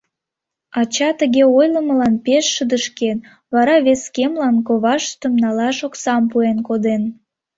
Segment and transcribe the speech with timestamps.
[0.79, 3.17] Ача тыге ойлымылан пеш шыдешкен,
[3.53, 7.03] вара вес кемлан коваштым налаш оксам пуэн коден.